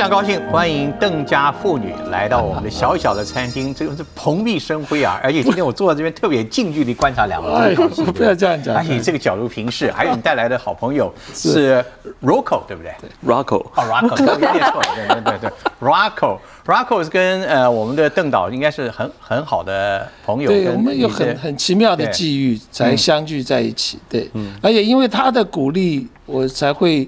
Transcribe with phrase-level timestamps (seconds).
[0.00, 5.20] 常高兴，欢迎邓家妇女来到我们的小小的餐厅，这个是蓬荜生辉啊！
[5.22, 7.74] 而且今天我坐在这边，特别近距离观察两位，
[8.14, 11.84] 不要这样讲而且这个角度平视，还有你带来的好朋友是。
[12.22, 12.92] Rocco，对不对
[13.26, 15.38] ？Rocco，哦，Rocco， 我念错了，对对对。
[15.38, 15.50] 对
[15.80, 23.98] ，Rocco，Rocco 是跟呃我们的邓导应该是很很好的朋友，对，我们有很很奇妙的际遇才相聚在一起。
[24.08, 24.30] 对，
[24.62, 27.06] 而且因为他的鼓励，我才会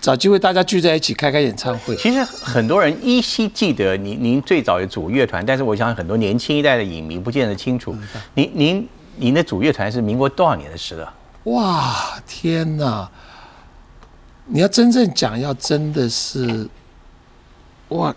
[0.00, 1.94] 找机会大家聚在一起开开演唱会。
[1.96, 7.94] 其实很多人依稀记得您您最早有组乐团，但是我想很多年轻一代的影迷不见得清楚。
[8.34, 11.14] 您您您的主乐团是民国多少年的事了？
[11.44, 13.08] 哇，天哪！
[14.46, 16.66] 你要真正讲，要真的是，
[17.90, 18.14] 哇，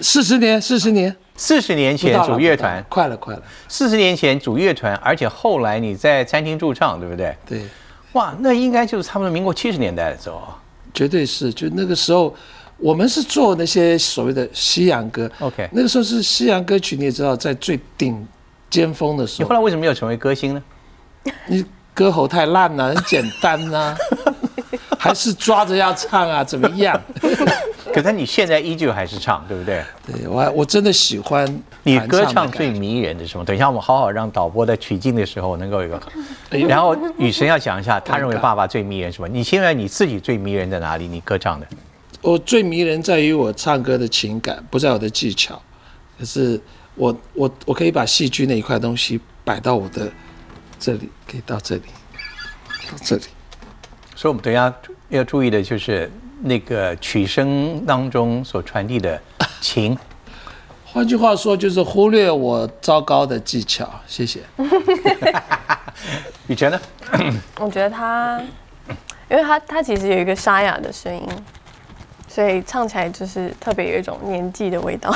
[0.00, 3.42] 四十年，四十年，四十年前不到了组乐团快了，快了。
[3.68, 7.34] 四十年前组乐团，而且后来你在餐厅驻唱，对不对？
[7.46, 7.62] 对，
[8.12, 10.42] 哇，那应该就是差不多民国七十年代的时候。
[10.92, 11.52] 绝对是。
[11.52, 12.34] 就那个时候，
[12.78, 15.30] 我们是做那些所谓的西洋歌。
[15.40, 18.26] OK 那个时候是西洋歌曲，你也知道，在最顶
[18.70, 20.62] 尖峰的时候你后，来为什么没有成为歌星呢？
[21.46, 23.94] 你歌喉太烂了，很简单呐、
[24.98, 26.42] 还是抓着要唱啊？
[26.42, 27.00] 怎么样？
[27.92, 29.82] 可是你现在依旧还是唱，对不对？
[30.06, 31.46] 对我还我真的喜欢
[31.82, 33.44] 你歌唱最迷人的是什么？
[33.44, 36.00] 等一下我们好好让导播在取景的时候能够有一个，
[36.68, 39.28] 然后雨神要讲一下他认为爸爸最迷人什么？
[39.28, 41.06] 你现在你自己最迷人在哪里？
[41.06, 41.66] 你歌唱的
[42.20, 45.60] 我最迷人在于我唱歌的情感，不在我的技巧。
[46.18, 46.60] 可是
[46.94, 50.08] 我我我可以把戏剧那一块东西摆到我的
[50.78, 51.82] 这里，可以到这里，
[52.90, 53.22] 到这里。
[54.14, 54.72] 所以我们等一下
[55.08, 56.08] 要注意的就是
[56.42, 59.20] 那个曲声当中所传递的
[59.60, 59.96] 情。
[60.84, 63.88] 换句话说，就是忽略我糟糕的技巧。
[64.06, 64.40] 谢谢。
[66.48, 66.80] 雨辰呢？
[67.58, 68.40] 我觉得他，
[69.30, 71.26] 因为他他其实有一个沙哑的声音，
[72.28, 75.10] 所以唱起来就是特别有一种年纪的味道。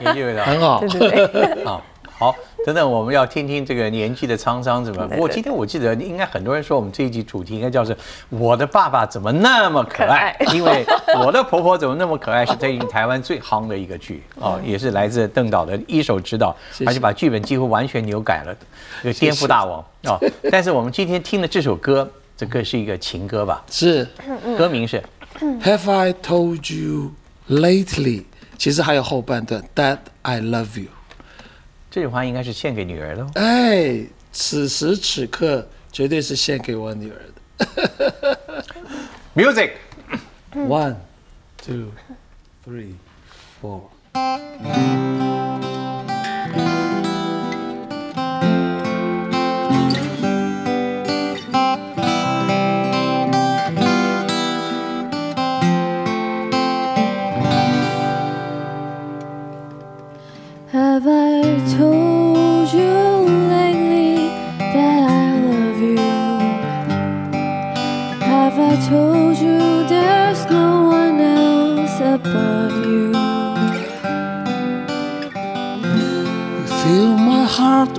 [0.00, 0.88] 年纪味道很好 对。
[0.88, 1.82] 对对，啊。
[2.18, 2.34] 好，
[2.66, 5.06] 等等，我们要听听这个年纪的沧桑怎么。
[5.06, 7.96] 对不过今天我记得应该很多人说我们这一集主题应该叫是
[8.28, 10.84] “我的爸爸怎么那么可爱”，可爱 因为
[11.24, 18.56] 我的婆婆怎么那么可爱是最近台湾最夯的一个剧哦，也是来自邓导的一手指导，而且把剧本几乎完全扭改了，
[19.02, 20.18] 这个颠覆大王哦。
[20.50, 23.64] 但是我们今天听的这首歌，这歌是一个情歌吧？
[23.70, 24.04] 是
[24.58, 25.00] 歌名是
[25.62, 27.12] Have I told you
[27.48, 28.24] lately？
[28.58, 30.88] 其实还有后半段 That I love you。
[31.90, 33.30] 这句话应该是献给女儿的哦。
[33.34, 38.38] 哎，此时此刻绝对是献给我女儿的。
[39.34, 39.72] Music。
[40.54, 40.96] One,
[41.58, 41.92] two,
[42.64, 42.94] three,
[43.60, 43.82] four.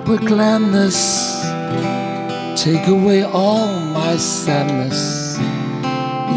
[0.10, 1.44] With gladness.
[2.60, 5.38] Take away all my sadness.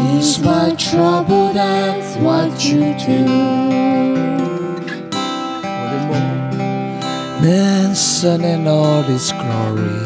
[0.05, 3.25] Ease my trouble, that's what you do.
[7.41, 10.05] Then sun in all its glory.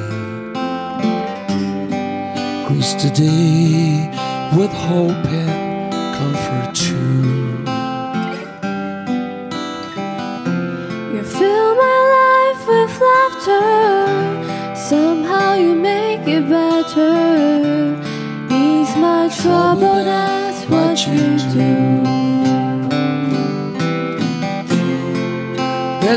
[2.67, 4.09] Grease the day
[4.57, 7.36] with hope and comfort too.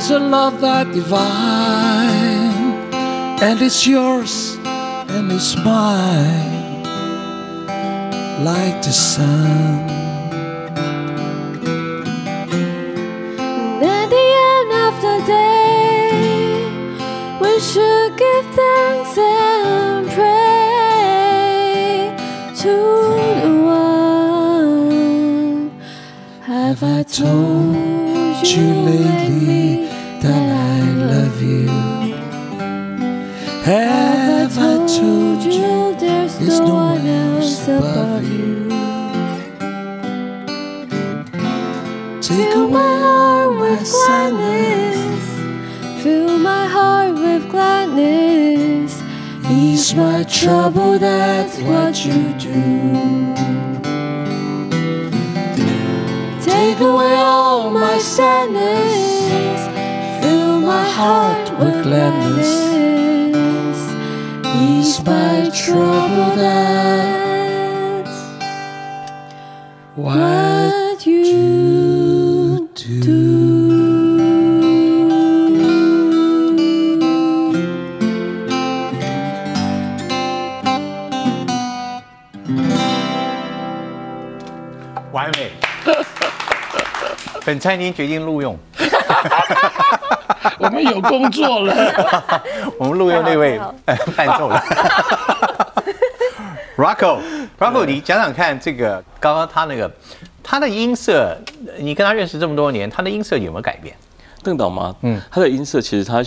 [0.01, 2.65] There's a love that divine,
[3.43, 6.85] and it's yours and it's mine,
[8.43, 9.91] like the sun.
[13.77, 16.65] And at the end of the day,
[17.43, 20.97] we should give thanks and pray
[22.63, 22.75] to
[23.43, 23.53] the
[24.33, 24.91] one.
[26.41, 29.60] Have I told you lately
[50.41, 53.35] trouble, that's what you do.
[56.41, 59.61] Take away all my sadness.
[60.25, 62.51] Fill my heart with gladness.
[64.57, 66.91] Ease my trouble that's
[69.95, 70.40] what
[87.51, 88.57] 本餐厅决定录用，
[90.57, 91.75] 我们有工作了。
[92.79, 93.61] 我们录用那位
[94.17, 94.65] 伴 奏了。
[96.77, 99.91] Rocco，Rocco，你讲讲看，这个刚刚他那个
[100.45, 101.37] 他的音色，
[101.77, 103.97] 你跟他认识这么多年，他的音色有没有改变？
[104.45, 104.95] 邓导吗？
[105.03, 106.25] 嗯嗯，他的音色其实他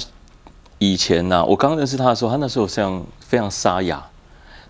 [0.77, 4.03] 以前呢、我刚认识他的时候，他那时候像非常沙哑，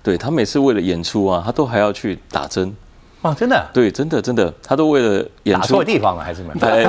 [0.04, 2.76] 对他每次为了演出啊，他都还要去打针，
[3.24, 6.54] 哦，真的，对，真的真的，他都为了演出打错地方了还是什么？
[6.62, 6.84] 哎，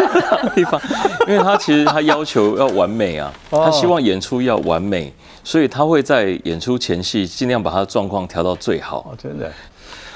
[0.54, 0.80] 地方，
[1.26, 5.12] 因为他其实他要求要完美啊，哦他希望演出要完美，
[5.42, 8.98] 所以他会在演出前戏尽量把他的状况调到最好。
[9.10, 9.50] 哦，真的，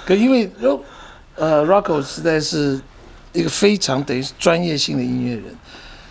[0.04, 0.50] 可因为
[1.36, 2.78] 呃，Rocco 实在是
[3.32, 5.44] 一个非常等于是专业性的音乐人。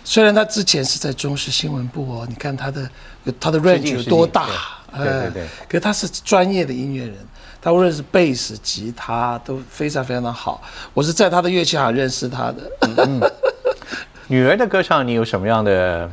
[0.04, 2.90] 虽然他之前是在中视新闻部哦，你看他的
[3.38, 4.54] 他的是 range 有多大进，
[4.96, 7.16] 对对对对可是他是专业的音乐人，
[7.60, 10.62] 他无论是贝斯、吉他都非常非常的好。
[10.94, 13.32] 我是在他的乐器行认识他的。
[14.28, 16.10] 女儿的歌唱你有什么样的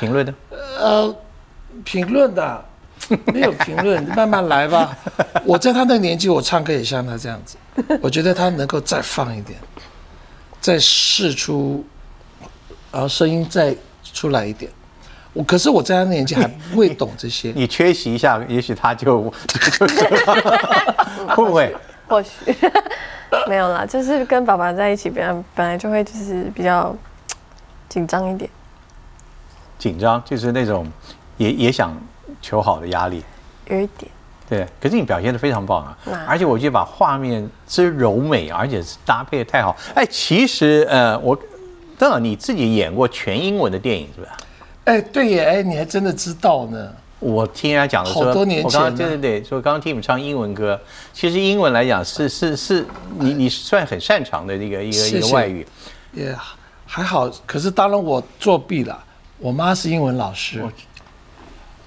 [0.00, 0.34] 评论呢？
[0.78, 1.14] 呃，
[1.84, 2.64] 评论的啊
[3.32, 4.96] 没有评论，慢慢来吧。
[5.44, 7.56] 我在他那个年纪，我唱歌也像他这样子。
[8.00, 9.58] 我觉得他能够再放一点，
[10.60, 11.84] 再试出，
[12.90, 13.76] 然后声音再
[14.12, 14.70] 出来一点。
[15.32, 17.52] 我可是我在他年纪还不会懂这些。
[17.56, 19.22] 你缺席一下，也许他就
[21.28, 21.74] 会不会？
[22.06, 22.30] 或许
[23.48, 26.94] 没有啦，就是跟爸爸在一起，本来本来就会就是比较
[27.88, 28.50] 紧张一点。
[29.78, 30.86] 紧张，就是那种
[31.38, 31.96] 也也想
[32.42, 33.24] 求好的压力。
[33.68, 34.10] 有一点，
[34.48, 35.96] 对，可是你表现的非常棒啊！
[36.28, 39.74] 而且我觉得把画面之柔美，而且是搭配的太好。
[39.94, 41.38] 哎，其实呃，我
[41.98, 44.36] 邓老你自己演过全英文的电影是吧？
[44.84, 46.92] 哎，对耶，哎，你还真的知道呢。
[47.20, 50.80] 我听人家讲的说，好多年我刚刚前呢对对对，说刚刚听你们唱英文歌，
[51.12, 52.84] 其实英文来讲是是是，
[53.18, 55.64] 你你算很擅长的一个一个一个外语。
[56.12, 56.36] 也
[56.84, 59.02] 还好，可是当然我作弊了。
[59.38, 60.64] 我妈是英文老师，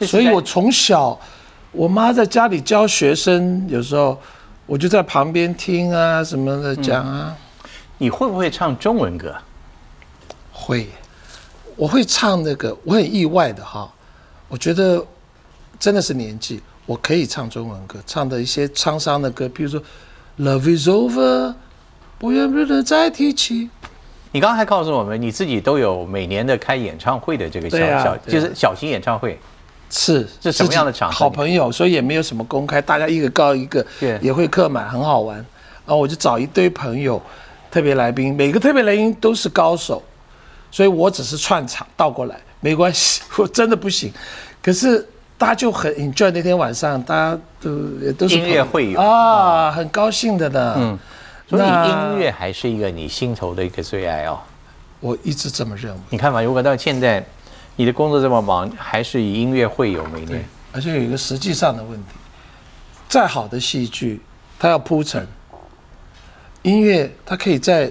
[0.01, 1.19] 所以我从小，
[1.71, 4.17] 我妈在家里教学生，有时候
[4.65, 7.35] 我就在旁边听啊什么的讲啊。
[7.97, 9.33] 你会不会唱中文歌？
[10.51, 10.89] 会，
[11.75, 13.91] 我会唱那个，我很意外的哈，
[14.47, 15.05] 我觉得
[15.79, 19.79] 真的是年纪，我可以唱中文歌，唱的一些沧桑的歌，比如说
[20.39, 21.49] 《Love Is Over》，
[22.17, 23.69] 不愿不能再提起。
[24.31, 29.39] 你刚刚还告诉我们，你自己都有每年的开演唱会的这个小小，啊对啊就是小型演唱会。
[29.89, 35.37] 是是什么样的场合好朋友，所以也没有什么公开，大家一个告一个对，也会客满，很好玩。
[35.37, 37.21] 然后我就找一堆朋友，
[37.69, 40.01] 特别来宾，每个特别来宾都是高手，
[40.75, 44.11] 所以我只是串场倒过来没关系， 我真的不行。
[44.61, 45.07] 可是
[45.37, 50.73] 大家就很 enjoy 那天晚上，大家都也都是音乐会友啊，很高兴的呢。
[50.77, 50.99] 嗯，
[51.47, 54.37] 所以音乐还是一个你心头的一个最爱哦。
[54.99, 55.99] 我一直这么认为。
[56.09, 57.25] 你看嘛，如果到现在
[57.77, 60.43] 你的工作这么忙，还是以音乐会友每年。
[60.73, 62.09] 而且有一个实际上的问题，
[63.07, 64.19] 再好的戏剧，
[64.59, 65.25] 它要铺陈，
[66.63, 67.89] 音乐它可以在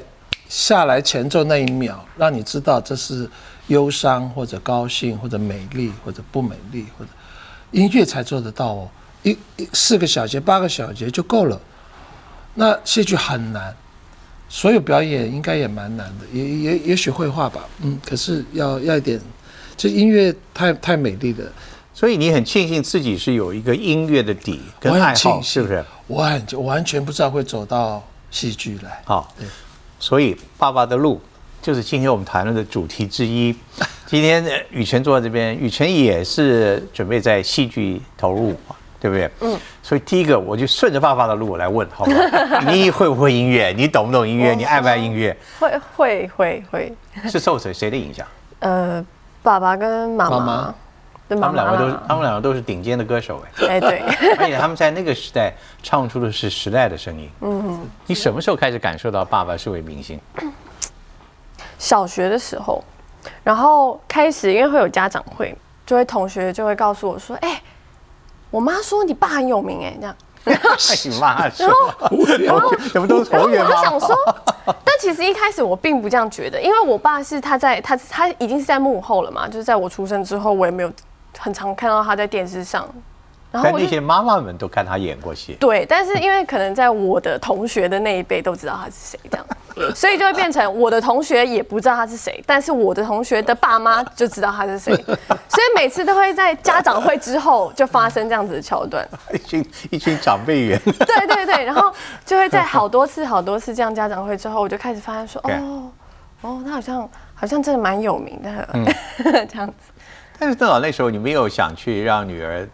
[0.55, 3.29] 下来前奏那一秒，让你知道这是
[3.67, 7.11] 忧伤或者高兴或者美丽或者不美丽，或者
[7.73, 8.89] 音乐才做得到哦。
[9.25, 11.61] 一一四个小节、八个小节就够了。
[12.55, 13.75] 那戏剧很难，
[14.49, 19.21] 所有表演应该也蛮难的，也也也许绘画吧，嗯，可是要要一点，
[19.77, 21.51] 这音乐太太美丽了。
[21.93, 25.85] 所以你很庆幸自己是有一个音乐的底跟我很爱好，是不是？
[26.07, 29.03] 我很我完全不知道会走到戏剧来。
[29.05, 29.35] 好，
[30.05, 31.19] 所以爸爸的路
[31.63, 33.57] 就是今天我们谈论的主题之一。
[34.05, 38.55] 今天呃雨辰坐在这边，雨辰也是准备在戏剧投入，
[39.01, 39.31] 对不对？
[39.41, 39.59] 嗯。
[39.83, 42.19] 所以第一个，我就顺着爸爸的路来问，好不好？
[42.71, 43.73] 你会不会音乐？
[43.75, 44.53] 你懂不懂音乐？
[44.55, 45.35] 你爱不爱音乐？
[45.59, 46.93] 会会会会，
[47.31, 48.27] 是受谁谁的影响？
[48.59, 49.03] 呃，
[49.43, 50.75] 爸爸跟妈妈妈妈，
[51.29, 53.67] 他们两个都是，他们两个都是顶尖的歌手哎。
[53.69, 53.99] 哎对，
[54.39, 55.53] 而且他们在那个时代
[55.83, 57.31] 唱出的是时代的声音。
[57.41, 60.21] 嗯，你什么时候开始感受到爸爸是位明星？
[61.79, 62.85] 小学的时候，
[63.43, 67.63] 然后开始因为会有家长会，就会同学就会告诉我说，哎、
[68.51, 70.17] 我妈说你爸很有名哎、这样。
[70.45, 70.55] 哎，
[71.09, 71.67] 你妈说，
[72.39, 73.83] 然后怎么都是然后我就？
[73.83, 74.15] 想说，
[74.67, 80.91] 但其其实一开始我并不这样觉得，因为我爸是他在他他已经是在幕后了嘛，就是在我出生之后，我也没有
[81.39, 82.89] 很常看到他在电视上，
[83.51, 89.47] 然后那些妈妈们都看他演过戏，对，但是因为可能在我的同学的那一辈都知道他是谁，这样，
[89.95, 99.07] 所以就会变成我的同学也不知道他是谁，但是我的同学的爸妈就知道他是谁，所以每次都会在家长会之后就发生这样子的桥段。
[99.33, 101.93] 一群一群长辈员，对对对， 然后
[102.25, 105.91] 就会在好多次好多次这样家长会之后，我就开始发现说，哦
[106.41, 108.69] 哦，他好像好像真的蛮有名的，
[109.49, 109.75] 这样子。
[110.39, 112.69] 但是邓老那时候你没有想去让女儿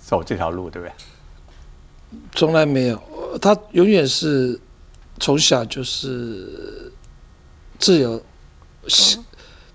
[0.00, 0.92] 走这条路，对不对？
[2.34, 4.58] 从来没有，呃他永远是
[5.18, 6.92] 从小就是
[7.78, 8.22] 自由、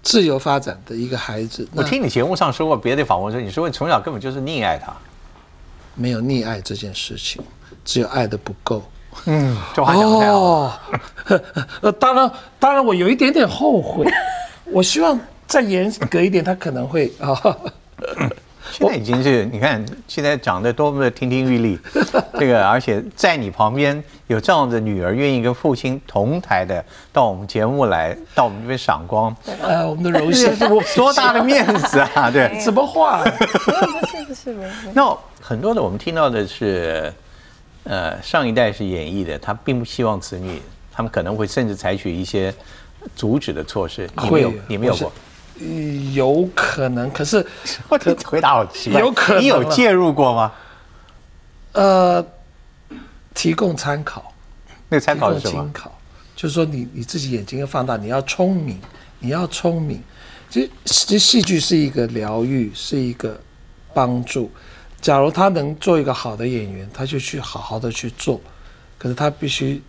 [0.01, 1.67] 自由发展的一个孩子。
[1.73, 4.93] 我那听你节目上说过，别的访问说，你说你从小根本就是溺爱她，
[5.95, 7.41] 没有溺爱这件事情，
[7.83, 8.81] 只有爱的不够。
[9.75, 10.81] 这话讲得太好了。
[11.29, 11.43] 哦，
[11.81, 14.05] 呃，当然，当然，我有一点点后悔。
[14.65, 15.19] 我希望
[15.49, 17.35] 再严格一点，他可能会啊。
[18.71, 21.79] 现在已经是你看，现在长得多么的亭亭玉立，
[22.37, 30.55] 这个而且在你旁边有这样的女儿，愿意跟父亲同台的到我们节目来，到我们这边赏光，呃，我们的荣幸，
[30.95, 32.29] 多大的面子啊！
[32.29, 33.23] 对，什么话？
[33.23, 33.43] 不
[34.05, 37.11] 是不是不是，那很多的我们听到的是，
[37.85, 42.53] 呃，上一代是演艺的，他并不希望子女，他们可能会甚至采取一些
[43.15, 44.07] 阻止的措施。
[44.21, 45.11] 你没有会，你没有过？
[46.13, 47.45] 有可能，可是
[47.89, 50.51] 我的回答好奇怪，有可能你有介入过吗？
[51.73, 52.25] 呃，
[53.33, 54.33] 提供参考。
[54.87, 55.71] 那个参考是什么
[56.35, 58.79] 就是说你你自己眼睛要放大，你要聪明，
[59.19, 60.01] 你要聪明。
[60.49, 63.39] 其实其实戏剧是一个疗愈，是一个
[63.93, 64.49] 帮助。
[64.99, 68.41] 假如他能做一个好的演员，他就去好好的去做，
[68.97, 69.81] 可是他必须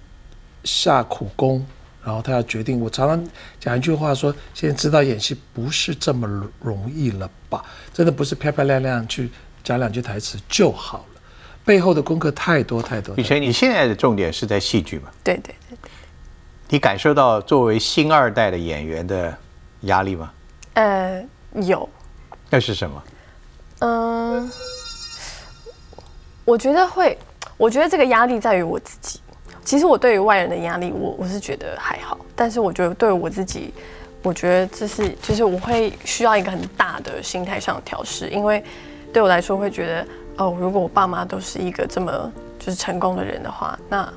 [0.65, 1.65] 下苦功，
[2.03, 2.81] 然后他要决定。
[2.81, 3.29] 我常常
[3.59, 6.27] 讲一句话说，现在知道演戏不是这么
[6.61, 7.65] 容易了吧？
[7.93, 9.31] 真的不是漂漂亮亮去
[9.63, 11.21] 讲两句台词就好了，
[11.65, 13.15] 背后的功课太多太多。
[13.17, 15.11] 雨辰，你现在的重点是在戏剧嘛？
[15.23, 15.77] 对对对，
[16.69, 19.37] 你感受到作为新二代的演员的
[19.83, 20.33] 压力吗？
[20.75, 21.23] 呃，
[21.55, 21.89] 有，
[22.49, 23.03] 那是什么？
[23.81, 24.51] 嗯，
[26.45, 27.19] 我觉得会，
[27.57, 29.21] 我觉得这个压力在于我自己。
[29.71, 33.73] 其实我对于外人的压力，我我是觉得还好，但是我觉得对于我自己，
[34.21, 38.65] 我觉得这是就是我会需要一个很大的心态上的调试，因为
[39.13, 40.07] 对我来说会觉得
[40.39, 44.13] 哦，如果我爸妈都是一个这么就是成功的人的话，那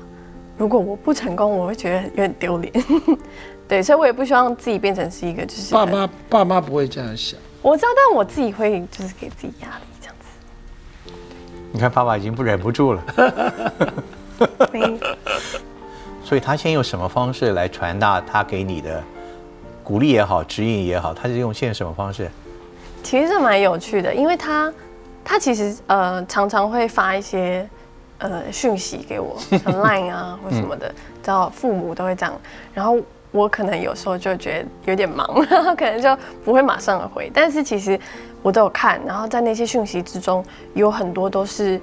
[0.58, 2.74] 如果我不成功，我会觉得有点丢脸。
[3.68, 7.38] 对，所以我也不希望自己变成是一个就是爸妈爸妈不会这样想。
[7.62, 11.12] 我知道，但我自己会就是给自己压力这样子。
[11.70, 13.86] 你看爸爸已经不忍不住了，没
[16.24, 19.02] 所以他先用什么方式来传达他给你的
[19.82, 22.30] 鼓励也好、指引也好，他是用现什么方式？
[23.02, 24.72] 其实这蛮有趣的，因为他
[25.22, 27.68] 他其实呃常常会发一些
[28.18, 30.94] 呃讯息给我， 像 Line 啊或什么的，知
[31.26, 32.34] 道父母都会这样，
[32.72, 32.98] 然后
[33.30, 38.00] 我可能有时候就觉得有点忙， 然后可能就不会马上回，但是其实
[38.42, 41.78] 我都有看，然后在那些讯息之中，有很多都是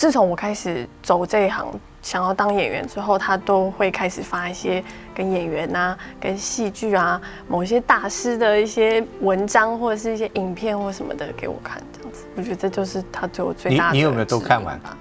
[0.00, 1.66] 自从我开始走这一行。
[2.00, 4.82] 想要当演员之后，他都会开始发一些
[5.14, 12.24] 跟演员啊、跟戏剧啊、某一些大师的一些文章或者是一些影片或什么的给我看，这样子。
[12.34, 14.96] 我觉得这就是他对我最大的你你有没有都看完吧？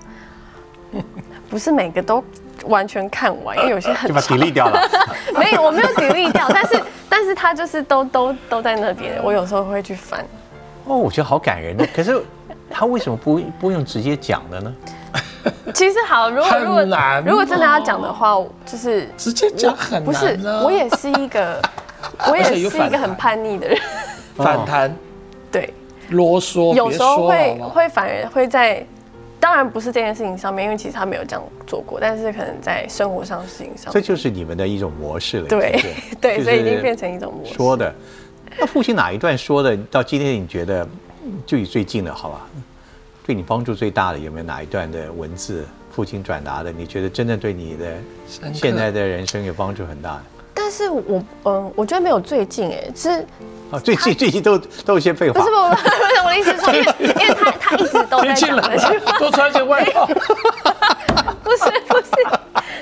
[1.50, 2.22] 不是每个都
[2.66, 4.82] 完全看完，因为有些很 就把长 delete 掉了。
[5.40, 10.20] 没有，我没有 delete 掉，但是但是他就是都都都在那边，我有时候会去翻。
[10.84, 11.88] 哦，我觉得好感人的。
[11.96, 12.22] 可是
[12.70, 14.76] 他为什么不不用直接讲的呢？
[15.74, 16.84] 其实好，如果如果
[17.26, 18.36] 如果真的要讲的话，
[18.66, 21.62] 就是直接讲很难不是我也是一个，
[22.30, 23.78] 我也是一个很叛逆的人，
[24.36, 24.94] 反弹、
[25.52, 25.74] 对，
[26.10, 28.86] 啰嗦，有时候会会反而会在，
[29.40, 35.48] 当然不是这件事情上面，因为其实他没有这样做过，但是可能在生活上的事情上这，就是你们的一种模式了。
[35.48, 35.82] 对
[36.20, 37.54] 对，所以已经变成一种模式。
[37.54, 37.94] 说的。
[38.60, 39.78] 那父亲哪一段说的？
[39.90, 40.86] 到今天你觉得
[41.24, 42.42] 嗯距离最近的，好吧？
[43.26, 45.66] 对你帮助最大的有没有哪一段的文字？
[45.92, 47.98] 父亲转达的，你觉得真的对你的
[48.54, 50.22] 现在的人生有帮助很大的？
[50.54, 53.10] 但是我嗯，我觉得没有最近哎，是
[53.72, 55.50] 啊，最近最近都都有一些废话不是。
[55.50, 58.80] 不是我的意思是说， 因为因为他他一直都在天气讲冷
[59.18, 60.06] 多穿件外套。
[61.44, 62.12] 不是不是，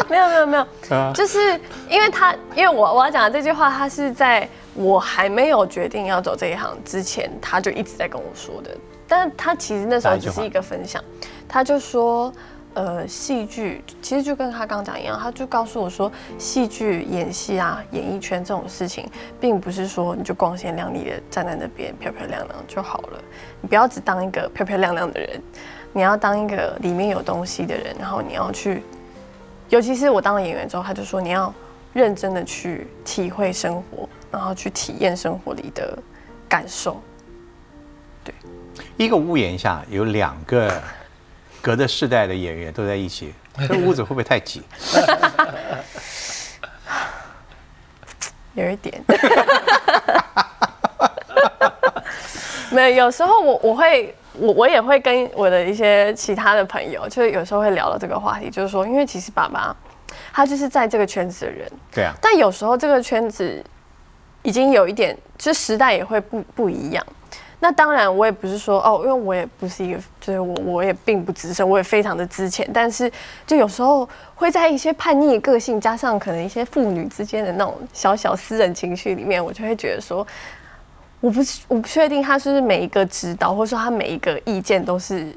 [0.09, 8.69] 没有没有没有，啊就是因为他，因为我我要讲的这句话，他是在我还没有决定要走这一行之前，他就一直在跟我说的。
[9.07, 11.03] 但他其实那时候只是一个分享，
[11.47, 12.31] 他就说，
[12.75, 23.19] 呃，戏剧其实就跟他刚讲一样，他就告诉我说，戏剧、演戏啊，演艺圈这种事情，并不是说你就光鲜亮丽的站在那边漂漂亮亮就好了，
[23.61, 25.41] 你不要只当一个漂漂亮亮的人，
[25.91, 28.83] 你要当一个里面有东西的人，然后你要去，
[29.69, 31.51] 尤其是我当了演员之后，他就说你要
[31.93, 35.97] 认真的去体会生活，然后去体验生活里的
[36.47, 37.01] 感受。
[38.97, 40.81] 一个屋檐下有两个
[41.61, 43.33] 隔着世代的演员都在一起，
[43.67, 44.61] 这屋子会不会太挤？
[48.53, 49.01] 有一点，
[52.71, 53.05] 没有。
[53.05, 59.75] 有时候我我会我我也会跟我的一些其他的朋友，就是有时候会聊到这个话题，就是说，因为其实爸爸
[60.33, 63.63] 他就是在这个圈子的人，对啊，但有时候这个圈子
[64.43, 67.05] 已经有一点，就是时代也会不不一样。
[67.59, 73.11] 那当然，我也不是说哦，因为我也不是一个，就是我我也并不资深，我也非常的资浅，但是
[73.47, 80.25] 就有时候会在一些叛逆个性，加上可能一些父女之间的那种小小私人情绪里面，我就会觉得说，
[81.19, 85.33] 我不是我不确定他是不是每一个指导，或者说他每一个意见都是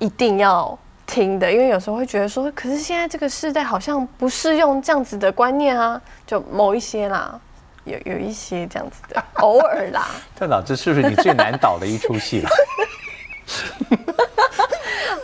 [0.00, 7.40] 一定要听的，因为有时候会觉得说，可是现在这个时代好像不适用这样子的观念啊，就某一些啦。
[7.84, 10.08] 有有一些这样子的， 偶尔啦。
[10.36, 12.50] 特导，这是不是你最难导的一出戏了？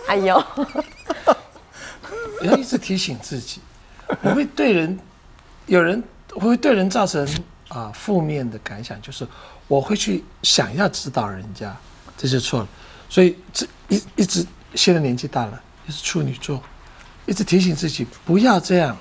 [0.09, 0.43] 哎呦，
[2.43, 3.61] 要一直提醒自己，
[4.23, 4.99] 我会对人，
[5.67, 6.03] 有人
[6.35, 7.27] 我会对人造成
[7.69, 9.27] 啊负面的感想，就是
[9.67, 11.75] 我会去想要指导人家，
[12.17, 12.69] 这就错了。
[13.09, 16.63] 所以这一一直现在年纪大了，也是处女座，
[17.27, 18.97] 一直提醒自己不要这样，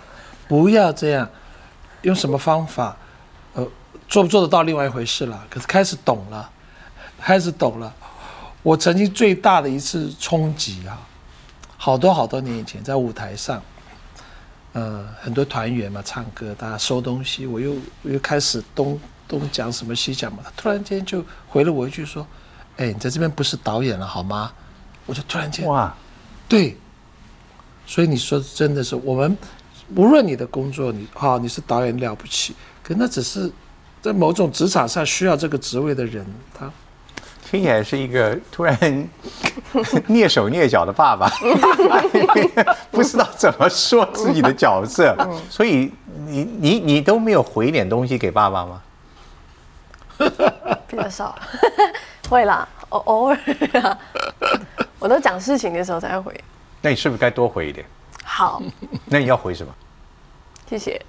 [0.48, 1.30] 不要这样，
[2.02, 2.98] 用什么方法？
[4.14, 5.44] 呃，做不做得到另外一回事了。
[5.50, 6.48] 可是开始懂了，
[7.20, 7.92] 开始懂了。
[8.62, 11.02] 我曾经最大的一次冲击啊，
[11.78, 13.60] 好多好多年以前，在舞台上，
[14.74, 22.26] 呃，很多团员嘛唱歌，大家收东西，我又我又开始东东讲什么西讲嘛，他突然间就回了我一句说
[22.78, 24.52] ：“哎，你在这边不是导演了好吗？”
[25.08, 25.94] 我就突然间哇，
[26.48, 26.78] 对，
[27.88, 29.36] 所以你说真的是我们，
[29.96, 33.52] 无论你的工作，你啊你是导演了不起，可那只是
[34.04, 36.70] 在某种职场上需要这个职位的人，他
[37.50, 38.78] 听起来是一个突然
[40.10, 41.32] 蹑手蹑脚的爸爸，
[42.92, 45.16] 不知道怎么说自己的角色，
[45.50, 45.90] 所以
[46.28, 48.82] 你你你都没有回一点东西给爸爸吗？
[50.86, 51.34] 比较少，
[52.30, 53.38] 会啦，偶偶尔
[53.82, 53.98] 啊，
[55.00, 56.44] 我都讲事情的时候才会回。
[56.82, 57.86] 那你是不是该多回一点？
[58.26, 58.62] 好，
[59.06, 59.74] 那你要回什么？
[60.70, 61.02] 谢谢，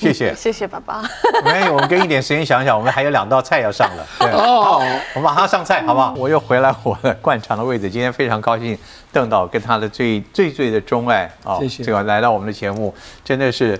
[0.02, 0.34] 谢谢。
[0.34, 1.02] 谢谢爸爸。
[1.44, 4.06] 没有，我们给你点时间想想，我们还有两道菜要上了。
[4.18, 4.82] 对，哦好，
[5.14, 6.14] 我马上上菜，好不好？
[6.16, 7.90] 我又回来我的惯常的位置。
[7.90, 8.76] 今天非常高兴，
[9.12, 13.78] 邓导跟他的最最最的钟爱啊，谢谢这个来到我们的节目，真的是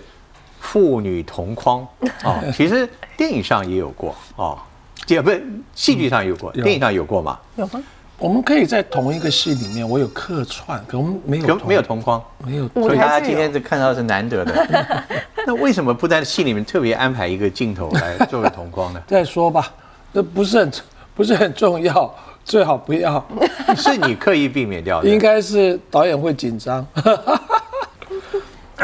[0.60, 1.86] 父女同框
[2.22, 2.42] 啊。
[2.54, 4.58] 其实电影上也有过哦，
[5.06, 5.42] 也不是
[5.74, 7.38] 戏剧上有过，有电影上有过吗？
[7.56, 7.82] 有吗？
[8.20, 12.22] 我们可以在同一个戏里面，我有客串，可我们没有同没有同框？
[12.44, 15.04] 没有所以大家今天是看到是难得的。
[15.46, 19.02] 那为什么不在戏里面特别安排一个镜头来作为同框呢？
[19.08, 19.72] 再说吧，
[20.12, 20.70] 这不是很
[21.14, 23.26] 不是很重要，最好不要，
[23.74, 25.08] 是你刻意避免掉的。
[25.08, 26.86] 应该是导演会紧张。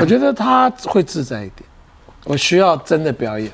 [0.01, 1.69] 我觉得他会自在一点，
[2.25, 3.53] 我需要真的表演，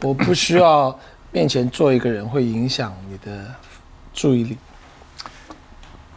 [0.00, 0.98] 我不需要
[1.30, 3.44] 面前做一个人会影响你的
[4.12, 4.58] 注意力。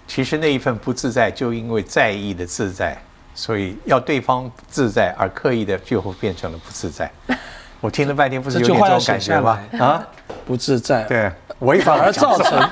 [0.07, 2.97] 其实那一份不自在，就因为在意的自在，
[3.33, 7.11] 所以要对方自在而刻意的，最后变成了不自在。
[7.81, 9.59] 我听了半天，不是有点这种感觉吗？
[9.79, 10.07] 啊，
[10.45, 12.69] 不自在，对，我反而造成，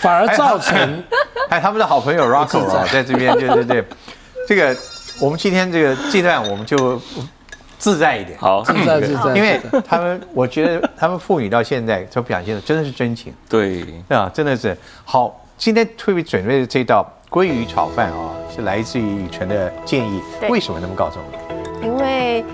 [0.00, 1.04] 反而造成
[1.50, 3.84] 哎他们的好朋友 Rocco 啊，在这边，对对对，
[4.48, 4.76] 这个
[5.20, 7.00] 我们今天这个这段我们就
[7.80, 13.34] 自在一点，好，自在自在，因为他们，我觉得他们父女到现在所表现的真的是真情。
[13.48, 15.34] 对，啊，真的是好。
[15.56, 20.22] 今天特别准备的这道鲑鱼炒饭啊，是来自于雨辰的建议。
[20.38, 21.86] 对为什么那么告诉我们？
[21.86, 22.44] 因为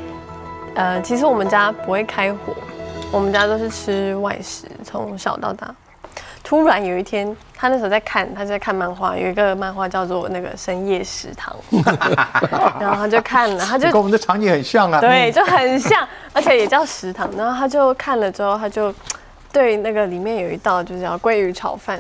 [0.75, 2.55] 呃，其实我们家不会开火，
[3.11, 5.75] 我们家都是吃外食，从小到大。
[6.45, 11.57] 突然有一天，他那时候在看，他在看漫画，有一个漫画叫做那个《深夜食堂》，
[12.79, 15.01] 然后他就看了，他就跟我们的场景很像啊。
[15.01, 17.31] 对，就很像，而且也叫食堂。
[17.35, 18.95] 然后他就看了之后，他就
[19.51, 21.99] 对那个里面有一道就是叫鲑鱼炒饭，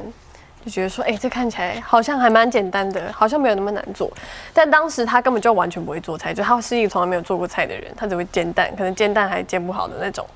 [0.62, 4.12] 就觉得说，哎、这看起来好像还蛮简单的，好像没有那么难做。
[4.52, 10.26] 但当时他根本就完全不会做菜，就他是一个从来没有做过菜的人，他只会煎蛋，可能煎蛋还煎不好的那种。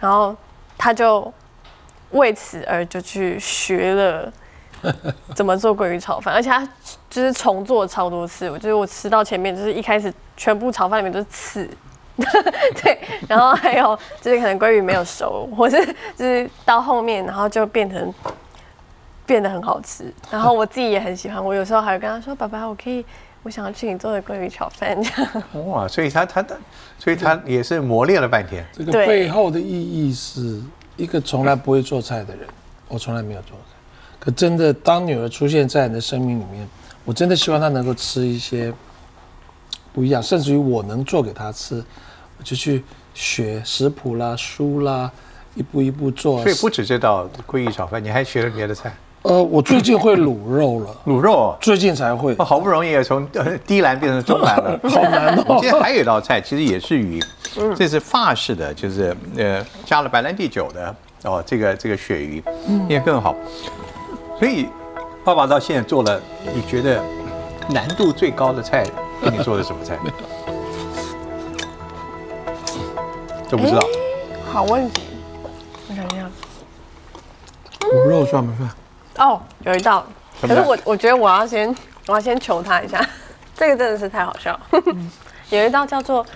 [0.00, 0.34] 然后
[0.76, 1.32] 他就
[2.10, 4.32] 为此而就去学了
[5.34, 6.66] 怎么做鲑鱼炒饭，而且他
[7.08, 8.50] 就是重做超多次。
[8.50, 11.68] 我就是我吃到前面，就是一开始全部炒饭里面都是刺，
[12.82, 15.76] 对，然后还有就是可能鲑鱼没有熟，或是
[16.16, 18.14] 就是到后面，然后就变成
[19.26, 20.12] 变得很好吃。
[20.30, 23.04] 然后我自己也很喜欢，我有时候还会跟他说：“爸爸，我可以，
[23.42, 26.56] 我想要吃你做的鲑鱼炒饭。”这样哇，所以他他的，
[26.98, 28.64] 所以他也是磨练了半天。
[28.72, 30.60] 这个对背后的意义是
[30.96, 32.46] 一个从来不会做菜的人，
[32.88, 33.73] 我从来没有做菜。
[34.24, 36.66] 可真的，当女儿出现在你的生命里面，
[37.04, 38.72] 我真的希望她能够吃一些
[39.92, 41.76] 不一样，甚至于我能做给她吃，
[42.38, 42.82] 我就去
[43.12, 45.10] 学食谱啦、书啦，
[45.54, 46.42] 一步一步做。
[46.42, 51.56] 所以不止这道鲑鱼炒饭，你还学了别的菜，呃，我最近会卤肉了， 卤肉哦。
[51.60, 54.80] 最近才会哦，好不容易也从呃低蓝变成中蓝了。
[54.88, 55.58] 好难哦。
[55.60, 57.22] 今天还有一道菜，其实也是鱼，
[57.76, 62.42] 这是法式的，就是呃加了白兰地酒的哦，这个这个鳕鱼
[62.88, 63.36] 也更好。
[64.38, 64.68] 所以
[65.24, 66.20] 爸爸到现在做了，
[66.54, 67.02] 你觉得
[67.68, 68.84] 难度最高的菜，
[69.22, 69.96] 给你做的什么菜？
[73.48, 73.80] 都不知道。
[74.52, 75.02] 好问题，
[75.88, 76.28] 我想一下。
[77.80, 78.68] 卤肉算不算？
[79.28, 80.04] 哦，有一道，
[80.40, 81.74] 可是我我觉得我要先
[82.06, 83.00] 我要先求他一下，
[83.54, 84.58] 这个真的是太好笑。
[85.50, 86.26] 有一道叫做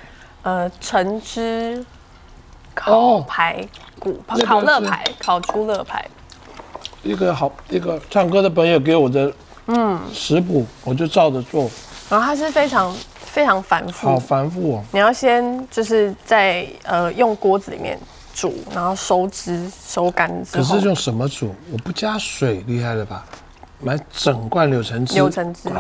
[0.43, 1.85] 呃橙汁
[2.75, 3.67] 烤哦排
[3.99, 6.09] 骨、烤乐排、烤猪乐排。
[7.03, 9.33] 一个好一个唱歌的朋友给我的
[9.67, 11.71] 嗯食谱，我就照着做，
[12.11, 14.85] 然后它是非常非常繁复好，繁复哦。
[14.93, 17.99] 你要先就是在呃用锅子里面
[18.35, 21.55] 煮，然后收汁收干之后可是，用什么煮？
[21.71, 23.25] 我不加水，厉害了吧？
[23.81, 25.71] 买整罐柳橙汁，柳橙汁。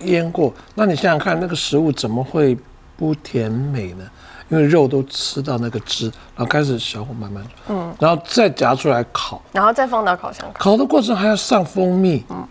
[0.00, 0.52] 腌过。
[0.74, 2.56] 那你想想看，那个食物怎么会
[2.98, 4.04] 不甜美呢？
[4.50, 9.40] 因为肉都吃到那个汁，然后开始小火慢慢煮，嗯，然后再夹出来烤。
[9.52, 10.70] 然后再放到烤箱烤。
[10.72, 12.48] 烤的过程还要上蜂蜜，嗯，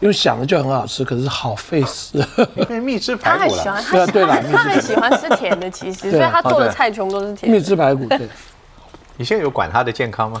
[0.00, 2.18] 因为想的就很好吃，可是好费事。
[2.68, 7.64] 因为蜜汁排骨了，他很喜欢，对啊对了他他很喜欢吃甜的，其实，所以他做的菜全部都是甜的蜜。
[7.64, 8.28] 汁排骨，对。
[9.16, 10.40] 你现在有管他的健康吗？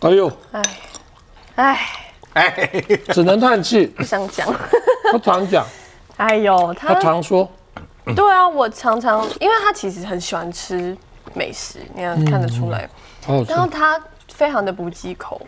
[0.00, 0.62] 哎呦，哎，
[1.54, 1.88] 哎，
[2.34, 2.82] 哎，
[3.14, 3.86] 只能叹气。
[3.86, 4.46] 不想讲。
[5.10, 5.66] 他常讲，
[6.18, 7.50] 哎呦，他他常说，
[8.14, 10.96] 对啊，我常常，因为他其实很喜欢吃
[11.34, 12.88] 美食，你看看得出来。
[13.48, 13.58] 然。
[13.58, 15.40] 后他非常的不忌口，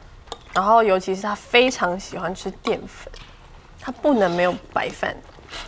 [0.53, 3.13] 然后尤其是他非常喜欢吃淀粉，
[3.81, 5.17] 他不能没有白饭。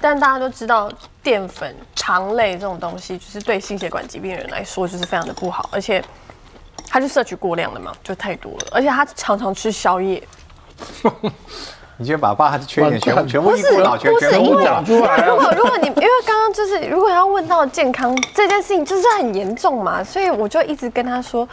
[0.00, 0.90] 但大家都知道，
[1.22, 6.04] 淀粉、糖类这种东西，就是对心血管疾病的人来说，就是非常的不好，而且
[6.86, 8.66] 他就摄取过量的嘛，就太多了。
[8.72, 10.22] 而且他常常吃宵夜，
[12.00, 15.36] 你就把爸的缺点全部全部一股脑全不是因为全部讲讲出来如。
[15.36, 21.46] 果如果你因为刚刚就是如果要问到健康这件事情，就是很严重嘛，所以我就一直跟他说，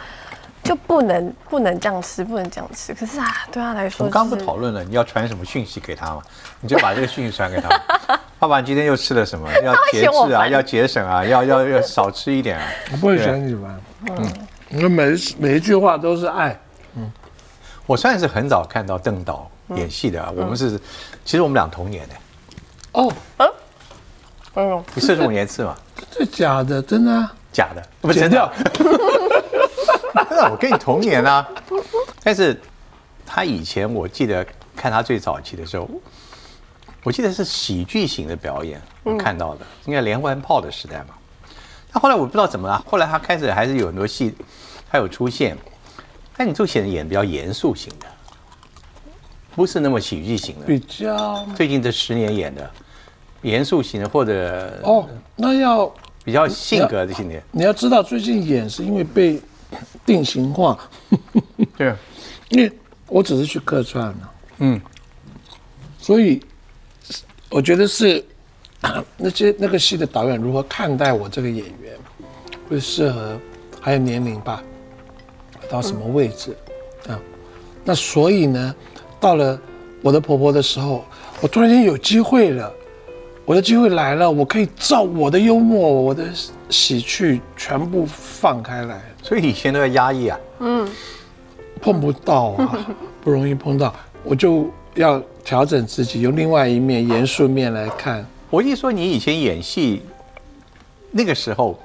[0.62, 2.94] 就不能不能这样吃，不能这样吃。
[2.94, 6.22] 可是啊，对他来说、我们刚刚不就是讨论了，你要传什么讯息给他嘛？
[6.62, 7.68] 你就把这个讯息传给他。
[8.38, 9.46] 爸爸，你今天又吃了什么？
[9.62, 12.64] 要 节制啊，要节省啊，要要要少吃一点啊。
[12.92, 13.80] 我不会嫌你烦。
[14.16, 14.32] 嗯，
[14.70, 16.58] 因为每一每一句话都是爱。
[16.96, 17.12] 嗯
[17.84, 20.78] 我算是很早看到邓导演戏的啊，我们是，
[21.24, 22.14] 其实我们俩同年的，
[22.92, 23.12] 哦，
[24.54, 25.76] 嗯，你四十五年次嘛，
[26.10, 27.32] 这假的，真的啊。
[27.50, 28.52] 假的，不 是剪掉。
[30.30, 31.48] 那我跟你同年啊，
[32.22, 32.60] 但是
[33.26, 35.88] 他以前我记得看他最早期的时候，
[37.02, 41.14] 我记得是喜剧型的表演，我看到的，应该连环炮的时代嘛。
[41.90, 44.32] 他后来我不知道怎么了，后来他开始还是有很多戏，
[44.90, 45.56] 他有出现，
[46.36, 48.06] 但你就显得演比较严肃型的，
[49.58, 50.66] 不是那么喜剧型的。
[50.66, 52.70] 比较最近这十年演的
[53.42, 55.92] 严肃型的，或者哦，那要
[56.22, 59.42] 比较性格的型的，你要知道，最近演是因为被
[60.06, 60.78] 定型化，
[61.76, 61.92] 对，
[62.50, 62.70] 因为
[63.08, 64.80] 我只是去客串了，嗯，
[65.98, 66.40] 所以
[67.50, 68.24] 我觉得是
[69.18, 71.96] 那些那个戏的导演如何看待我这个演员，
[72.68, 73.36] 会适合，
[73.80, 74.62] 还有年龄吧，
[75.68, 76.56] 到什么位置
[77.08, 77.18] 啊？
[77.84, 78.74] 那所以呢，
[79.20, 79.58] 到了
[80.02, 81.04] 我的婆婆的时候，
[81.40, 82.72] 我突然间有机会了，
[83.44, 86.24] 我的机会来了，我可以照我的幽默、我的
[86.70, 90.38] 喜剧全部放开来，所以以前都要压抑啊。
[90.60, 90.88] 嗯
[91.80, 92.86] 碰不到啊，
[93.22, 98.26] 不容易碰到，我就要调整自己，用另外一面严肃面来看。
[98.50, 100.02] 我一说你以前演戏，
[101.12, 101.78] 那个时候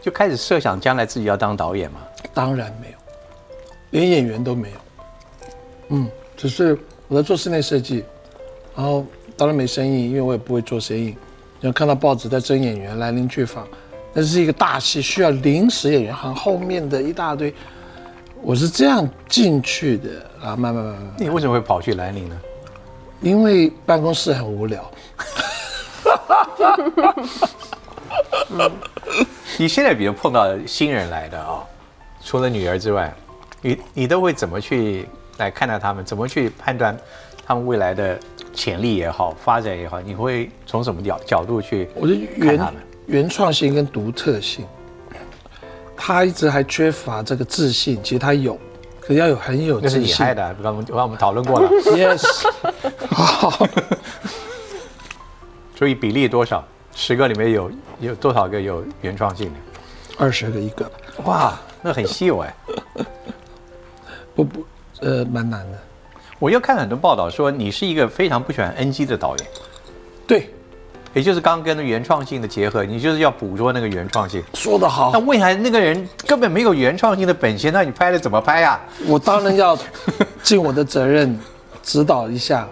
[0.00, 2.00] 就开始设想将来自己要当导演吗？
[2.34, 2.96] 当然没有，
[3.90, 4.76] 连演员都没有。
[5.90, 6.10] 嗯，
[6.42, 6.76] 只是
[7.06, 8.02] 我在做室内设计，
[8.74, 11.16] 然后当然没生意，因为我也不会做生意。
[11.60, 13.64] 然后看到报纸在征演员，来临去访，
[14.12, 17.54] 那是一个大戏，需要临时演员，很后面的一大堆。
[18.40, 20.08] 我是这样进去的
[20.40, 22.36] 然后慢慢慢慢，你为什么会跑去兰陵呢？
[23.20, 24.90] 因为办公室很无聊。
[29.58, 31.62] 你现在比如碰到新人来的啊、
[32.20, 33.14] 除了女儿之外，
[33.60, 35.06] 你你都会怎么去
[35.42, 36.04] 来看待他们？
[36.04, 36.96] 怎么去判断
[37.44, 38.18] 他们未来的
[38.52, 40.00] 潜力也好，发展也好？
[40.00, 42.74] 你会从什么角角度去我的看原？
[43.06, 44.64] 原创性跟独特性，
[45.96, 48.56] 他一直还缺乏这个自信，其实他有，
[49.00, 50.08] 可要有很有那是自信。
[50.08, 51.68] 你害的，刚我们刚我们讨论过了。
[51.92, 52.24] Yes，
[53.10, 53.66] 好，
[55.76, 56.64] 所以比例多少？
[56.94, 59.54] 十个里面有有多少个有原创性的？
[60.18, 60.90] 二十个一个，
[61.24, 62.54] 哇，那很稀有哎。
[64.34, 64.64] 不 不，
[65.00, 65.78] 呃，蛮难的。
[66.38, 69.46] 我又看了很多报道说你是一个非常不喜欢 NG 的导演，
[70.26, 70.50] 对，
[71.14, 74.42] 也就是刚跟原创性的结合，你就是要捕捉那个原创性。
[74.54, 79.78] 说得好那，未来那个人根本没有原创性的本钱，那你拍了怎么拍呀、我当然要
[80.42, 81.38] 尽我的责任
[81.82, 82.68] 指导一下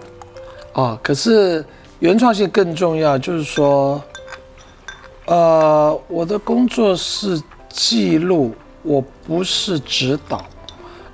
[0.73, 0.99] 啊。
[1.01, 1.63] 可是
[1.99, 4.03] 原创性更重要，就是说，
[5.27, 8.53] 呃，我的工作是记录，
[8.83, 10.43] 我不是指导。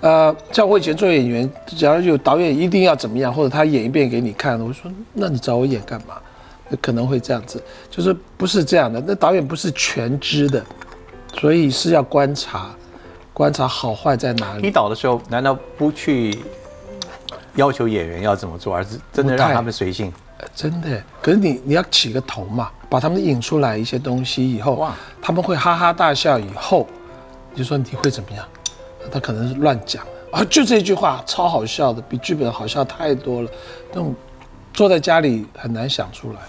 [0.01, 6.15] 呃，像我以前做演员，假如有导演一定要怎么样，或者他演一遍给你看，我说那你找我演干嘛？
[6.81, 9.01] 可能会这样子，就是不是这样的。
[9.07, 10.61] 那导演不是全知的，
[11.39, 12.69] 所以是要观察，
[13.33, 14.69] 观察好坏在哪里你。
[14.69, 16.37] 导的时候，难道不去
[17.55, 20.11] 要求演员要怎么做，而是真的让他们随性？
[20.53, 26.85] 真的，可是你你要起个头嘛，把他们引出来一些东西以后哇，他们会哈哈大笑，以后
[27.53, 28.45] 你就说你会怎么样？
[29.11, 33.49] 他可能是乱讲啊，就这句话超好笑的，比剧本好笑太多了，
[33.91, 34.13] 那种
[34.73, 36.39] 坐在家里很难想出来。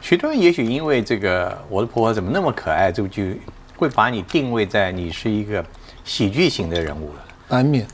[0.00, 3.42] 许多人也许因为这个《我的婆婆怎么那么可爱》这部剧，
[3.76, 5.64] 会把你定位在你是一个
[6.04, 7.24] 喜剧型的人物了。
[7.48, 7.86] 难免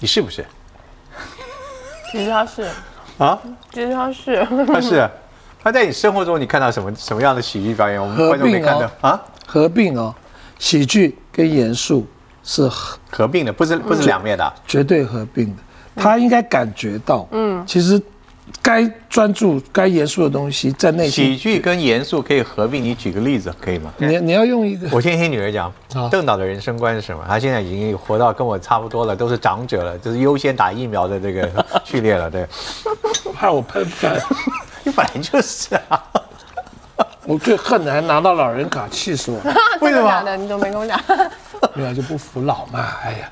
[0.00, 0.44] 你是不是
[2.10, 2.68] 其实他是，
[3.18, 3.38] 啊？
[3.72, 5.10] 其实他是，他是啊。
[5.62, 8.00] 他在你生活中，你看到什么什么样的喜剧表演？
[8.00, 9.20] 我们合观众没看到啊？
[9.46, 10.14] 合并哦，
[10.58, 12.06] 喜剧跟严肃
[12.46, 14.54] 是合合并的，不是不是两面的啊。
[14.66, 15.62] 绝对合并的，
[15.96, 18.00] 他应该感觉到，嗯，其实
[18.62, 23.92] 该专注、该严肃的东西在内心喜剧跟严肃可以合并，你举个例子可以吗？
[23.98, 27.24] 你你要用一个我先听女儿讲好，邓导的人生观是什么？
[27.26, 31.50] 他现在已经活到跟我差不多了，都是长者了，就是优先打疫苗的这个
[31.84, 32.30] 序列了。
[32.30, 32.46] 对，
[33.34, 34.16] 怕我喷饭，
[34.84, 36.00] 你本来就是啊。
[37.28, 39.40] 我最恨的还拿到老人卡，气死我！
[39.84, 40.36] 为什么？
[40.36, 40.96] 你怎么没跟我讲？
[41.74, 43.30] 没有就不服老嘛，哎呀，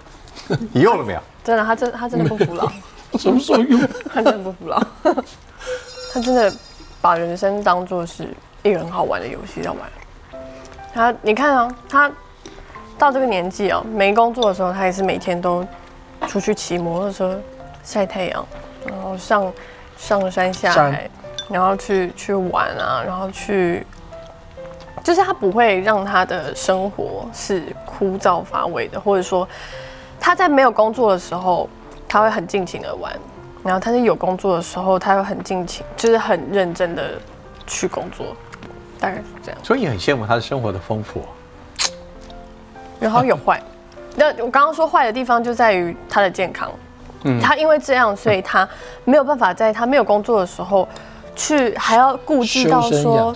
[0.73, 1.21] 你用了没有？
[1.43, 2.71] 真的，他真他真的不服老，
[3.19, 3.81] 什么时候用？
[4.13, 4.83] 他真的不服老，
[6.13, 6.53] 他真的
[7.01, 8.29] 把人生当做是
[8.63, 9.79] 一个很好玩的游戏在玩。
[10.93, 12.11] 他，你看啊，他
[12.97, 15.67] 到这个年纪啊，没工作的时候，他也是每天都
[16.29, 17.41] 出去骑摩托车、
[17.83, 18.47] 晒太阳，
[18.87, 19.53] 然后上
[19.99, 21.11] 上山下海，
[21.51, 23.85] 然后去去玩啊，然后去，
[25.05, 29.47] 就是他不会让他的生活是枯燥乏味的，或者说
[30.19, 31.69] 他在没有工作的时候，
[32.09, 33.13] 他会很尽情的玩，
[33.63, 37.21] 然后他在有工作的时候，他会很尽情，就是很认真的
[37.67, 38.27] 去工作，
[38.99, 39.61] 大概是这样。
[39.63, 41.21] 所以你很羡慕他的生活的丰富。
[43.01, 43.63] 有好有坏，
[44.17, 46.71] 那我刚刚说坏的地方就在于他的健康。
[47.25, 48.67] 嗯，他因为这样，所以他
[49.05, 50.89] 没有办法在他没有工作的时候，
[51.37, 53.35] 去还要顾忌到说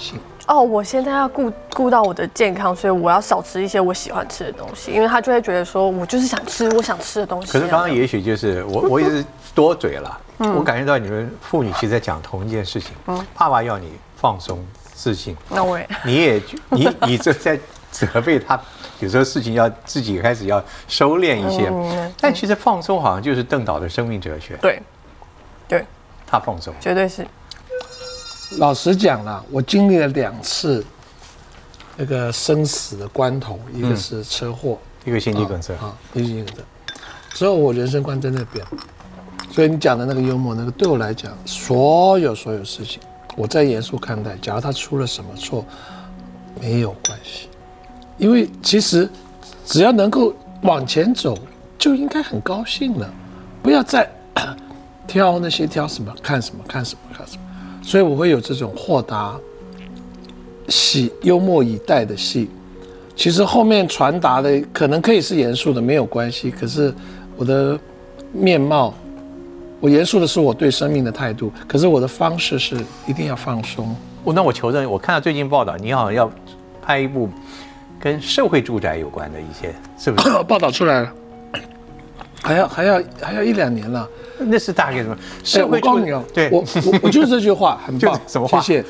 [0.48, 7.52] 哦，我现在要顾顾到我的健康，所以我要少吃一些我喜欢吃的东西，因为他就会觉得说我就是想吃我想吃的东西啊。
[7.52, 10.20] 可是刚刚也许就是我，我也是多嘴了。
[10.40, 12.92] 嗯我感觉到你们父女其实在讲同一件事情。
[13.08, 17.58] 嗯爸爸要你放松自信，那我也你也你你这在
[17.90, 18.58] 责备他，
[19.00, 21.68] 有时候事情要自己开始要收敛一些。
[21.68, 24.80] 嗯但其实放松好像就是邓导的生命哲学，对，
[25.66, 25.84] 对，
[26.26, 26.72] 他放松。
[26.80, 27.26] 绝对是。
[28.56, 30.84] 老实讲啦，我经历了两次
[31.96, 36.62] 那个生死的关头，一个是车祸，一个心肌梗塞，啊，一个心肌梗塞，
[37.34, 38.70] 之后我人生观在那变了。
[39.50, 43.00] 所以你讲的那个幽默，那个对我来讲，所有所有事情，
[43.37, 44.37] 我在严肃看待。
[44.40, 45.64] 假如他出了什么错，
[46.61, 47.48] 没有关系，
[48.16, 49.08] 因为其实
[49.66, 51.38] 只要能够往前走，
[51.78, 53.12] 就应该很高兴了，
[53.62, 54.11] 不要再
[55.06, 57.42] 挑那些挑什么看什么看什么看什么。
[57.88, 59.35] 所以我会有这种豁达、
[60.68, 62.51] 喜幽默以待的戏。
[63.16, 66.51] 其实后面传达的可能可以是严肃的，没有关系。
[66.51, 66.92] 可是
[67.35, 67.81] 我的
[68.31, 68.92] 面貌，
[69.81, 73.96] 我严肃的是我对生命的态度，可是我的方式是一定要放松。
[74.24, 76.31] 哦，那我求证，我看到最近报道，你好像要
[76.83, 77.31] 拍一部
[77.98, 80.29] 跟社会住宅有关的一些，是不是？
[80.44, 81.12] 报道出来了，
[82.42, 84.07] 还要还要还要一两年了。
[84.38, 85.14] 那是大概什么？
[85.14, 88.85] 哎社会处我告诉你哦，对，我我我就是这句话，很 棒，什么话谢谢。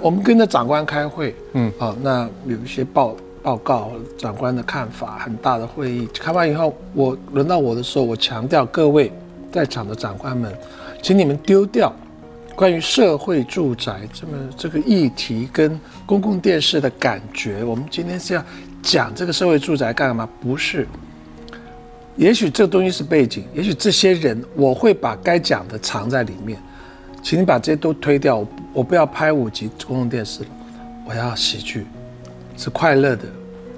[0.00, 9.12] 我们跟着长官开会，嗯，好，那有一些报报告，长官的看法，很大的会议，开完以后，我轮到我的时候，我强调各位
[9.50, 10.52] 在场的长官们，
[11.02, 11.92] 请你们丢掉
[12.54, 17.64] 关于社会住宅这么这个议题跟公共电视的感觉。
[17.64, 18.44] 我们今天是要
[18.82, 20.28] 讲这个社会住宅干嘛？
[20.40, 20.86] 不是。
[22.16, 26.60] 也许这东西是背景，也许这些人我会把该讲的藏在里面，
[27.22, 30.48] 请你把这些都推掉，我不要拍五集公共电视了，
[31.08, 31.86] 我要喜剧，
[32.56, 33.24] 是快乐的，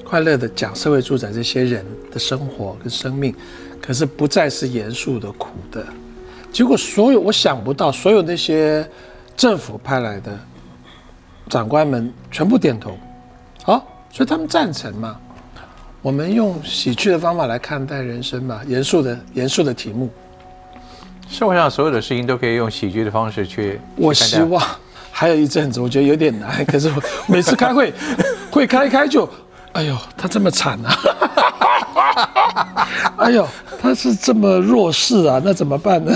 [0.04, 3.32] 快乐的讲社会住宅这些人的生活跟生命，
[3.80, 5.86] 可是不再是严肃的苦的。
[6.52, 8.84] 结果所有我想不到，所有那些
[9.36, 10.36] 政府派来的
[11.48, 12.98] 长官们全部点头，
[13.62, 15.20] 好，所以他们赞成嘛。
[16.04, 20.10] 我们用喜剧的方法来看待人生吧，严肃的严肃的题目。
[21.30, 23.80] 社会上所有的事情都可以用喜剧的方式去。
[23.96, 24.62] 我希望
[25.10, 26.62] 还有一阵子，我觉得有点难。
[26.68, 27.90] 可是我每次开会，
[28.52, 29.26] 会开开就，
[29.72, 30.94] 哎呦，他这么惨啊！
[33.16, 33.48] 哎呦，
[33.80, 36.14] 他是这么弱势啊，那怎么办呢？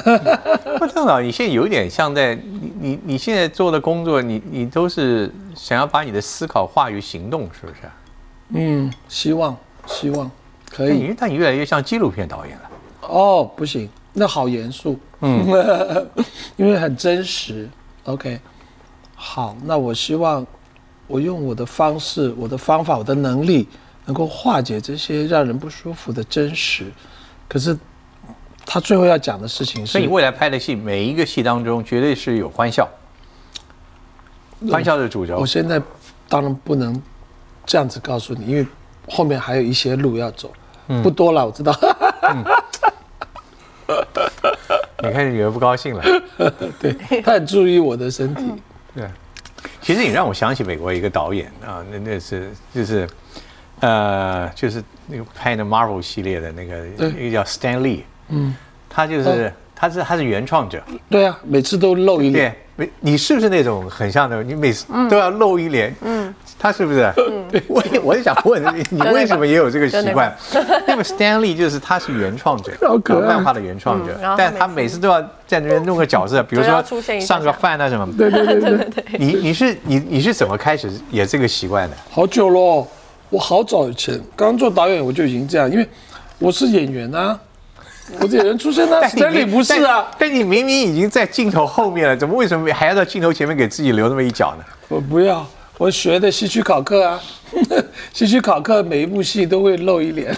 [0.79, 7.79] 不正好，你现在有一点像在你你你现在做的工作，你你都是想要把你的思考化于行动，是不是？
[8.51, 9.57] 嗯，希望
[9.89, 10.31] 希望
[10.71, 11.15] 可以。
[11.19, 12.71] 但你越来越像纪录片导演了。
[13.03, 15.47] 哦，不行，那好严肃，嗯，
[16.57, 17.69] 因为很真实。
[18.05, 18.39] OK，
[19.15, 20.47] 好，那我希望
[21.07, 23.67] 我用我的方式、我的方法、我的能力，
[24.05, 26.85] 能够化解这些让人不舒服的真实。
[27.49, 27.77] 可是
[28.67, 32.87] 他最后要讲的事情是所以你，未来拍的戏，每一个戏当中绝对是有欢笑，
[34.71, 35.47] 欢笑的主角我。
[35.47, 35.81] 现在
[36.29, 37.03] 当然不能
[37.65, 38.67] 这样子告诉你，因为
[39.09, 40.53] 后面还有一些路要走，
[41.03, 41.73] 不多了，我知道。
[45.03, 46.03] 你看女儿不高兴了。
[46.81, 46.93] 对
[47.23, 48.43] 她很注意我的身体。
[48.95, 49.09] 对，
[49.81, 53.09] 其实你让我想起美国一个导演啊，那那是就是，
[53.81, 56.87] 呃，就是那个拍的 Marvel 系列的那个，
[57.19, 58.55] 一个叫 Stan Lee，嗯，
[58.89, 59.53] 他就是、哦。
[59.81, 62.51] 他是他是原创者，对啊，每次都露一脸。
[62.51, 64.41] 对，没你是不是那种很像的？
[64.41, 67.13] 你每次都要露一脸，嗯，他是不是？
[67.29, 70.33] 嗯， 我也我也想问 你，为什么也有这个习惯？
[70.87, 72.73] 那么 Stanley 就是他是原创者，
[73.27, 76.81] 漫画的原创者但他每次都要在那边弄个角色， 比如说
[77.21, 78.07] 上个饭啊什么。
[78.17, 79.05] 对对对对对。
[79.19, 81.97] 你你是你你是怎么开始也这个习惯的？
[82.09, 82.87] 好久咯，
[83.29, 85.89] 我好早以前刚做导演我就已经这样，因为
[86.39, 87.37] 我是演员啊，
[88.21, 94.65] 我是人出身啊但你，Stanley 不是啊，但但你明明已经在镜头后面了，怎么为什么还要到镜头前面给自己留那么一脚呢？
[94.89, 97.21] 我不要，我学的戏曲考课啊，
[98.13, 100.35] 戏曲考课每一部戏都会露一脸，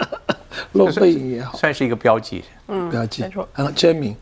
[0.72, 2.44] 露背影也好，算是一个标记。
[2.68, 4.14] 嗯，标记没错，然后签名。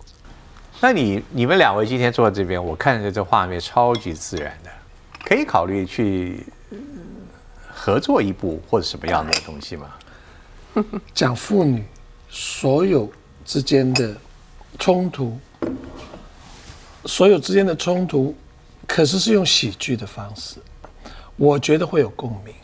[0.80, 4.70] 那你你们两位今天坐在这边，我看着这画面超级自然的，
[5.24, 6.76] 可以考虑去呃
[7.74, 9.88] 合作一部或者什么样的东西吗？
[11.14, 11.82] 讲妇女
[12.38, 13.10] 所有
[13.46, 14.14] 之间的
[14.78, 15.38] 冲突，
[17.06, 18.34] 所有之间的冲突，
[18.86, 20.58] 可是是用喜剧的方式，
[21.36, 22.54] 我觉得会有共鸣。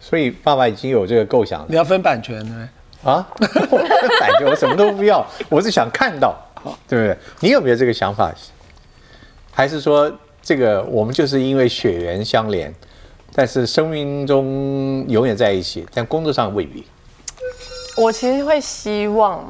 [0.00, 2.68] 所以爸爸已经有这个构想了你要分版权对
[3.02, 3.28] 不啊！
[3.38, 6.34] 我感觉我什么都不要，我是想看到，
[6.88, 7.18] 对不对？
[7.40, 8.34] 你有没有这个想法？
[9.52, 12.74] 还是说这个我们就是因为血缘相连，
[13.34, 16.82] 但是生命中永远在一起，但工作上未必。
[17.96, 19.42] 我其实会希望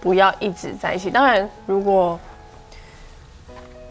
[0.00, 1.10] 不要一直在一起。
[1.10, 2.18] 当然，如果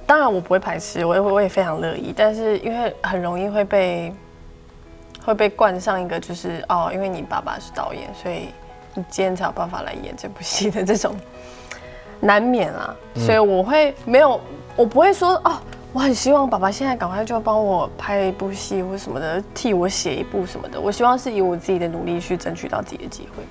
[0.05, 2.13] 当然我不会排斥，我也会我也非常乐意。
[2.15, 4.13] 但是因为很容易会被
[5.25, 8.49] 会被冠上一个就是哦，因为你爸爸是导演，所以
[8.93, 11.15] 你今天才有办法来演这部戏的这种
[12.19, 12.93] 难免啊。
[13.15, 14.39] 所以我会没有，
[14.75, 15.57] 我不会说哦。
[15.93, 20.79] 我很希望爸爸现在赶快就帮我拍一部戏或什么的，替我写一部什么的。
[20.79, 23.43] 我希望是以我自己的努力去争取到自己的机会。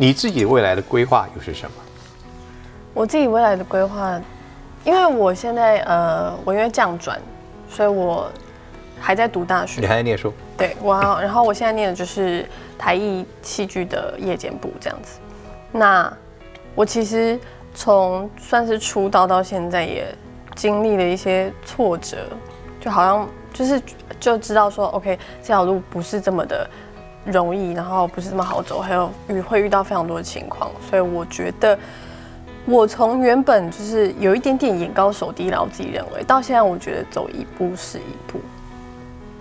[0.00, 1.76] 你自己未来的规划又是什么？
[2.94, 4.18] 我自己未来的规划，
[4.82, 7.20] 因为我现在呃，我因为降转，
[7.68, 8.32] 所以我
[8.98, 9.88] 还在读大学你学。
[9.88, 10.32] 还在念书？
[10.56, 12.48] 对，我好然后我现在念的就是
[12.78, 15.18] 台艺戏剧的夜间部这样子。
[15.70, 16.10] 那
[16.74, 17.38] 我其实
[17.74, 20.06] 从算是出道到现在，也
[20.56, 22.16] 经历了一些挫折，
[22.80, 23.82] 就好像就是
[24.18, 26.66] 就知道说，OK，这条路不是这么的
[27.24, 31.78] 容易，然后不是这么好走，还有遇会遇到非常多的情况，所以我觉得。
[32.66, 38.38] 我从原本就是有一点点眼高手低了，我自己认为，到现在我觉得走一步是一步。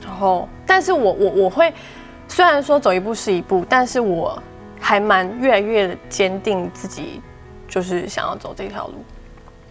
[0.01, 1.71] 然后，但是我我我会，
[2.29, 4.41] 虽然说走一步是一步，但是我
[4.79, 7.21] 还蛮越来越坚定自己
[7.67, 8.93] 就是想要走这条路。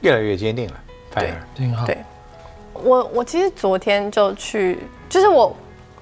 [0.02, 0.74] 越来越坚定了，
[1.10, 1.86] 反而挺好。
[1.86, 1.96] 对
[2.74, 4.78] 我我其实昨天就去，
[5.08, 5.56] 就是我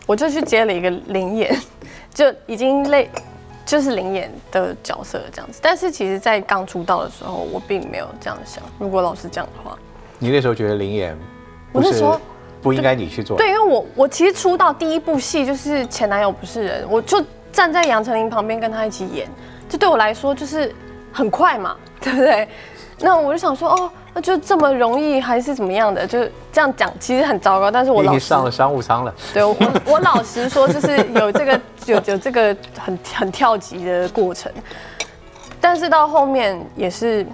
[0.07, 1.55] 我就去接了一个灵演，
[2.15, 3.11] 就已经累，
[3.67, 5.59] 就是灵演的角色这样子。
[5.61, 8.63] 但是其实，在刚出道的时候，我并没有这样想。
[8.79, 9.77] 如果老师这样的话，
[10.19, 11.19] 你那时候觉得灵演
[11.73, 12.19] 我那时候
[12.63, 19.29] 不应该你去做，对，因为我我其实出道第一部戏就是前男友不是人，我就站在杨丞琳旁边跟他一起演，
[19.69, 20.75] 这对我来说就是
[21.13, 22.49] 很快嘛，对不对？
[22.99, 26.07] 那我就想说，哦，那就这么容易还是怎么样的？
[26.07, 27.71] 就是这样讲，其实很糟糕。
[27.71, 29.15] 但是我老经上了商务舱了。
[29.35, 34.51] 对我我老实说，就是有这个有有这个很很跳级的过程，
[35.61, 37.27] 但是到后面也是，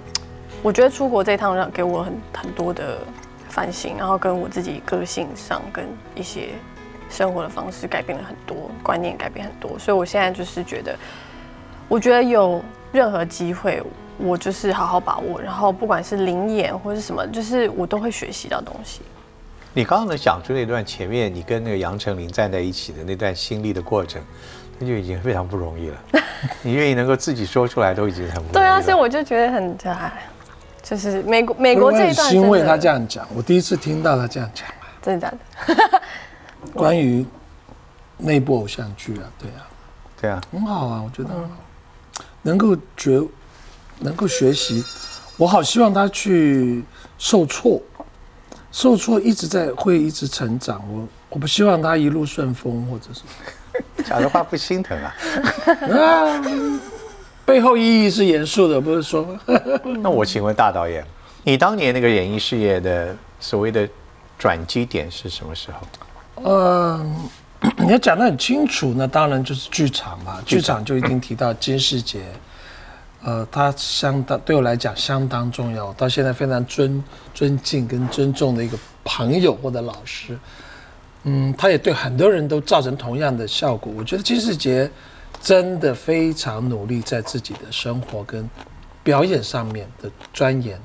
[0.61, 2.97] 我觉得出国这一趟让给我很很多的
[3.47, 6.49] 反省，然后跟我自己个性上跟一些
[7.09, 10.93] 生活的方式改变了很多，观念改变很多，所以我现在就是觉得，
[11.87, 12.61] 我觉得有
[12.91, 13.81] 任何机会。
[14.17, 19.01] 我就是好好把握，然后不管是灵演或是什么，就是我都会学习到东西。
[19.73, 24.21] 你刚刚能讲出那段前面你跟那个杨丞琳站在一起的那段心历的过程，
[24.77, 25.97] 那就已经非常不容易了。
[26.61, 28.53] 你愿意能够自己说出来，都已经很不容易了。
[28.53, 30.27] 对啊，所以我就觉得很哎，
[30.83, 35.33] 就是美国美国这一段我很欣慰他这样讲，我第一次听到他这样讲啊，真的假
[35.67, 36.01] 的？
[36.73, 37.25] 关于
[38.17, 39.67] 那部偶像剧啊，对啊，
[40.21, 41.29] 对啊，很好啊，我觉得
[42.43, 43.19] 能够觉
[44.03, 44.83] 能够学习，
[45.37, 46.83] 我好希望他去
[47.17, 47.81] 受挫，
[48.71, 53.21] 受挫一直在会一直成长，我我不希望他一路顺风或者是
[54.03, 55.15] 讲的话不心疼啊。
[55.97, 56.43] 啊，
[57.45, 59.27] 背后意义是严肃的，不是说
[60.01, 61.05] 那我请问大导演，
[61.43, 63.87] 你当年那个演艺事业的所谓的
[64.37, 65.87] 转机点是什么时候？
[66.45, 67.15] 嗯，
[67.77, 70.41] 你要讲得很清楚，那当然就是剧场嘛。
[70.45, 72.21] 剧场就一定提到金世杰，
[73.23, 77.01] 呃，他相当对我来讲相当重要，到现在非常尊
[77.33, 80.37] 尊敬跟尊重的一个朋友或者老师。
[81.23, 83.93] 嗯，他也对很多人都造成同样的效果。
[83.95, 84.91] 我觉得金世杰
[85.41, 88.49] 真的非常努力在自己的生活跟
[89.03, 90.77] 表演上面的钻研，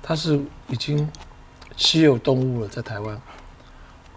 [0.00, 1.10] 他是已经
[1.76, 3.20] 稀有动物了，在台湾。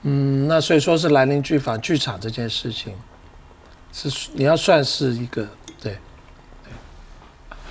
[0.03, 2.93] 嗯，那所以说是兰陵剧坊剧场这件事情，
[3.91, 5.47] 是你要算是一个
[5.81, 5.97] 对。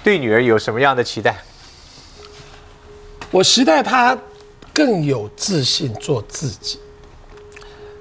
[0.07, 1.37] 对女儿有什么样的期待？
[3.33, 4.17] 我期待她
[4.73, 6.79] 更有自信做自己，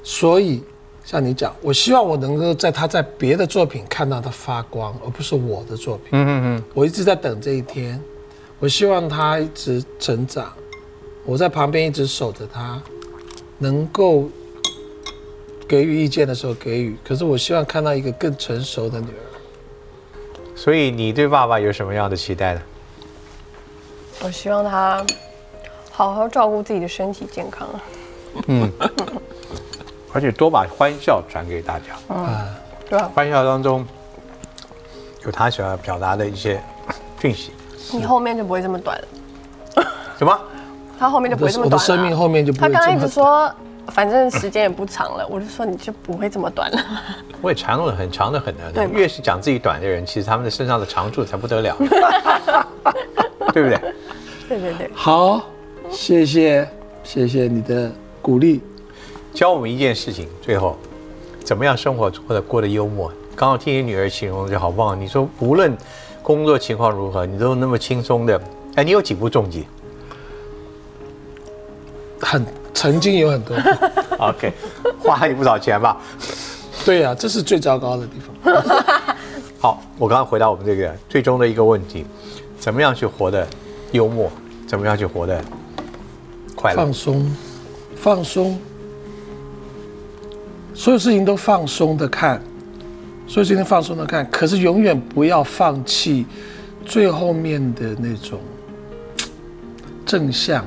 [0.04, 0.64] 所以
[1.04, 6.10] 像你讲，我希望我能够在她在别的作品看到她发光，而不是我的作品。
[6.12, 8.00] 嗯嗯嗯，我一直在等这一天，
[8.60, 10.54] 我希望她一直成长，
[11.26, 12.80] 我在旁边一直守着她，
[13.58, 14.30] 能够
[15.68, 16.96] 给予意见的时候给予。
[17.04, 19.35] 可是我希望看到一个更成熟的女儿。
[20.56, 22.62] 所以你对爸爸有什么样的期待呢？
[24.24, 25.06] 我希望他
[25.92, 27.68] 好好照顾自己的身体健康。
[28.48, 28.72] 嗯
[30.14, 32.48] 而且多把欢笑传给大家，嗯
[32.90, 33.12] 对吧？
[33.14, 33.86] 欢笑当中
[35.26, 36.62] 有他想要表达的一些
[37.20, 37.52] 讯息。
[37.92, 39.86] 你后面就不会这么短了，
[40.18, 40.40] 什么？
[40.98, 42.04] 他后面就不我的我的会这么短了。
[42.04, 43.54] 生命后面就不他刚刚一会这么直说，
[43.88, 46.80] 反正时间也不长了，我就说你就不会这么短了。
[47.42, 51.76] 我也长了很长的很的对，越是讲自己短的人，其实他们的身上的长处才不得了，
[53.54, 53.80] 对不对？
[54.48, 55.42] 对对对，好，
[55.90, 56.68] 谢谢
[57.04, 58.62] 谢谢你的鼓励。
[59.34, 60.78] 教我们一件事情，最后
[61.44, 63.12] 怎么样生活过得过得幽默。
[63.36, 65.76] 刚刚听你女儿形容就好棒，你说无论
[66.24, 68.42] 工作情况如何，你都那么轻松的。
[68.76, 69.66] 哎，你有几部重疾
[72.20, 72.46] 很
[72.76, 73.58] 曾经有很多？
[74.20, 74.54] OK，
[75.00, 75.98] 花了你不少钱吧？
[76.86, 78.64] 对呀、这是最糟糕的地方。
[79.60, 82.06] 好，我刚刚回答我们这个最终的一个问题：
[82.60, 83.48] 怎么样去活得
[83.92, 84.30] 幽默？
[84.68, 85.44] 怎么样去活得
[86.56, 86.94] 快乐放？
[86.94, 87.36] 松，
[87.96, 88.60] 放松，
[90.74, 92.42] 所有事情都放松的看，
[93.28, 96.26] 所有事情放松的看，可是永远不要放弃
[96.84, 98.40] 最后面的那种
[100.06, 100.66] 正向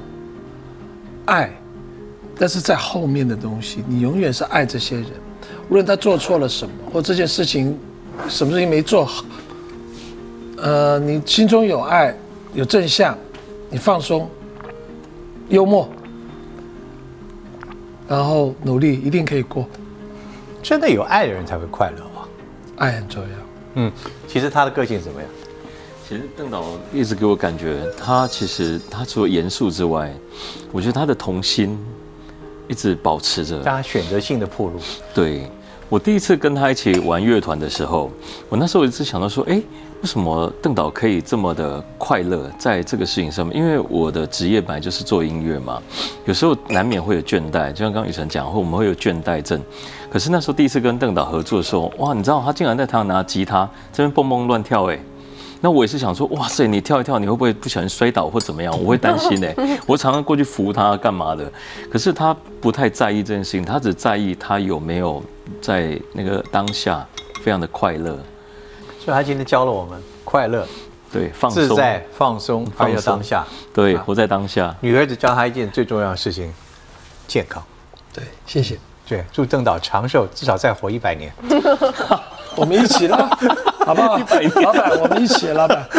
[1.27, 1.53] 爱，
[2.39, 5.11] 但是在后面的东西，你永远是爱这些人，
[5.69, 7.77] 无论他做错了什么，或这件事情
[8.29, 9.25] 什么事情没做好，
[10.57, 12.15] 呃，你心中有爱，
[12.55, 13.19] 有正向，
[13.69, 14.31] 你放松，
[15.49, 15.89] 幽默，
[18.07, 19.67] 然后努力，一定可以过。
[20.63, 22.29] 真的有爱的人才会快乐啊！
[22.77, 23.29] 爱很重要。
[23.75, 23.93] 嗯，
[24.27, 25.31] 其实他的个性怎么样？
[26.07, 30.13] 其实邓导一直给我感觉，他其实他除了严肃之外，
[30.73, 31.79] 我觉得他的童心
[32.69, 33.57] 一直保持着。
[33.63, 34.79] 让他选择性的铺路。
[35.15, 35.51] 对，
[35.89, 38.11] 我第一次跟他一起玩乐团的时候，
[38.49, 43.57] 我那时候一直想到说，哎，为什么邓导可以这么的快乐在这个事情上面？
[43.57, 45.83] 因为我的职业本来就是做音乐嘛，
[46.25, 49.61] 有时候难免会有倦怠，就像刚刚雨辰讲，或我们会有倦怠症。
[50.11, 54.99] 可是那时候第一次跟邓导合作的时候，哇，你知道他竟然在台上拿吉他这边蹦蹦乱跳，哎。
[55.61, 58.73] 那我也是想说，哇塞，你跳一跳，你会不会不小心摔倒或怎么样？
[58.81, 59.49] 我会担心呢。
[59.87, 61.51] 我常常过去扶他干嘛的，
[61.91, 65.23] 可是他不太在意这件事情，他只在意他有没有
[65.61, 67.07] 在那个当下
[67.43, 68.19] 非常的快乐。
[69.01, 70.67] 所以他今天教了我们快乐、
[71.11, 73.45] 对，放松、自在、放松，还有当下。
[73.73, 74.75] 对，活在当下。
[74.81, 76.53] 女儿子教他一件最重要的事情：
[77.27, 77.63] 健康。
[78.13, 78.79] 对，谢谢。
[79.09, 81.33] 对，祝邓导长寿，至少再活一百年。
[82.55, 83.39] 我们一起了，
[83.89, 84.19] 好不好？
[84.19, 84.27] 老
[84.71, 85.83] 板，我们一起，老板。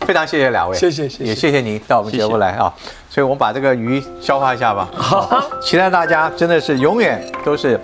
[0.00, 2.70] 非常谢谢两位，谢谢谢谢也谢谢您到我们节目来啊。
[3.08, 4.86] 所以我们把这个鱼消化一下吧。
[4.94, 7.80] 好，期待大家真的是永远都是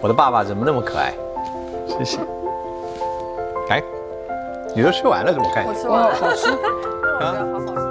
[0.00, 1.12] 我的爸爸，怎么那么可爱？
[1.86, 2.18] 谢谢。
[3.68, 3.82] 哎，
[4.74, 5.66] 你都吃完了，怎么看？
[5.66, 6.56] 我吃完了，好吃， 我
[7.20, 7.89] 觉得好好吃。